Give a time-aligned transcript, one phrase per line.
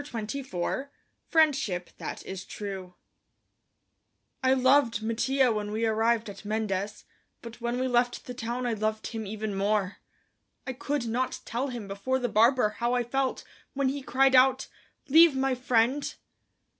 [0.03, 0.89] CHAPTER XXIV
[1.27, 2.95] FRIENDSHIP THAT IS TRUE
[4.43, 7.05] I loved Mattia when we arrived at Mendes,
[7.43, 9.97] but when we left the town I loved him even more.
[10.65, 13.43] I could not tell him before the barber how I felt
[13.75, 14.65] when he cried out:
[15.07, 16.15] "Leave my friend!"